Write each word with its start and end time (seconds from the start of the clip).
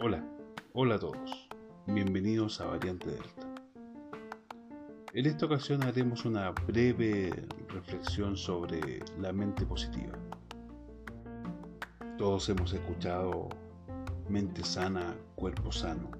Hola, 0.00 0.24
hola 0.74 0.94
a 0.94 0.98
todos. 1.00 1.48
Bienvenidos 1.88 2.60
a 2.60 2.66
Variante 2.66 3.10
Delta. 3.10 3.48
En 5.12 5.26
esta 5.26 5.46
ocasión 5.46 5.82
haremos 5.82 6.24
una 6.24 6.52
breve 6.52 7.32
reflexión 7.66 8.36
sobre 8.36 9.00
la 9.18 9.32
mente 9.32 9.66
positiva. 9.66 10.12
Todos 12.16 12.48
hemos 12.48 12.72
escuchado 12.72 13.48
mente 14.28 14.62
sana, 14.62 15.16
cuerpo 15.34 15.72
sano. 15.72 16.12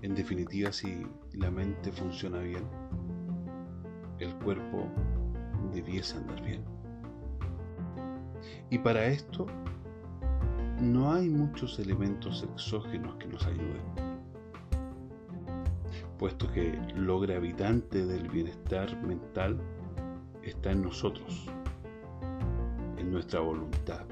En 0.00 0.16
definitiva, 0.16 0.72
si 0.72 1.06
la 1.34 1.52
mente 1.52 1.92
funciona 1.92 2.40
bien, 2.40 2.64
el 4.18 4.34
cuerpo 4.38 4.88
debiese 5.72 6.16
andar 6.16 6.42
bien. 6.42 6.64
Y 8.70 8.78
para 8.78 9.06
esto 9.06 9.46
no 10.82 11.12
hay 11.12 11.28
muchos 11.28 11.78
elementos 11.78 12.42
exógenos 12.42 13.14
que 13.14 13.28
nos 13.28 13.46
ayuden, 13.46 13.80
puesto 16.18 16.50
que 16.50 16.76
lo 16.96 17.20
gravitante 17.20 18.04
del 18.04 18.28
bienestar 18.28 19.00
mental 19.06 19.60
está 20.42 20.72
en 20.72 20.82
nosotros, 20.82 21.46
en 22.98 23.12
nuestra 23.12 23.38
voluntad. 23.38 24.04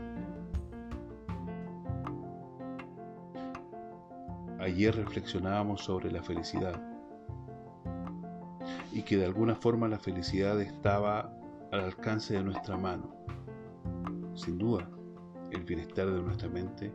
Ayer 4.61 4.95
reflexionábamos 4.95 5.83
sobre 5.83 6.13
la 6.13 6.23
felicidad 6.23 6.81
y 8.93 9.03
que 9.03 9.17
de 9.17 9.25
alguna 9.25 9.57
forma 9.57 9.89
la 9.89 9.99
felicidad 9.99 10.61
estaba 10.61 11.33
al 11.73 11.81
alcance 11.81 12.35
de 12.35 12.45
nuestra 12.45 12.77
mano. 12.77 13.13
Sin 14.35 14.57
duda, 14.59 14.89
el 15.51 15.65
bienestar 15.65 16.11
de 16.11 16.23
nuestra 16.23 16.49
mente 16.49 16.93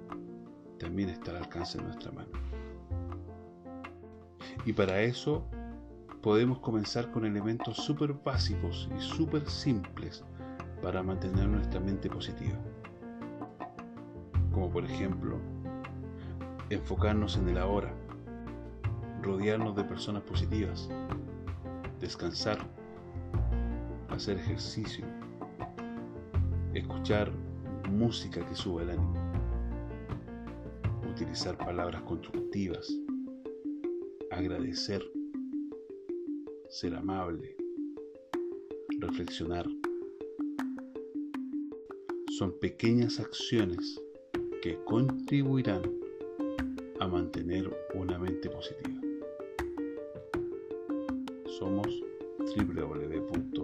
también 0.80 1.10
está 1.10 1.32
al 1.32 1.38
alcance 1.38 1.78
de 1.78 1.84
nuestra 1.84 2.12
mano. 2.12 2.32
Y 4.66 4.74
para 4.74 5.02
eso 5.02 5.46
podemos 6.22 6.60
comenzar 6.60 7.12
con 7.12 7.26
elementos 7.26 7.78
súper 7.78 8.14
básicos 8.14 8.90
y 8.98 9.02
súper 9.02 9.48
simples 9.50 10.24
para 10.82 11.04
mantener 11.04 11.48
nuestra 11.48 11.80
mente 11.80 12.10
positiva. 12.10 12.58
Como 14.52 14.70
por 14.70 14.86
ejemplo, 14.86 15.40
enfocarnos 16.70 17.38
en 17.38 17.50
el 17.50 17.58
ahora, 17.58 17.94
rodearnos 19.22 19.76
de 19.76 19.84
personas 19.84 20.24
positivas, 20.24 20.90
descansar, 22.00 22.58
hacer 24.10 24.38
ejercicio, 24.38 25.06
escuchar 26.74 27.32
música 27.96 28.46
que 28.46 28.56
suba 28.56 28.84
el 28.84 28.90
ánimo, 28.90 29.14
utilizar 31.10 31.58
palabras 31.58 32.02
constructivas, 32.02 32.94
agradecer, 34.32 35.02
ser 36.70 36.94
amable, 36.94 37.56
reflexionar. 39.00 39.66
Son 42.38 42.54
pequeñas 42.60 43.22
acciones 43.22 44.02
que 44.62 44.78
contribuirán 44.84 45.84
a 47.00 47.08
mantener 47.08 47.74
una 47.94 48.20
mente 48.20 48.50
positiva. 48.50 49.00
Somos 51.58 51.88
www.variantedelta.cl 52.58 53.55